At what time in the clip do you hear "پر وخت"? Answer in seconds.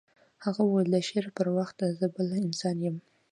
1.37-1.77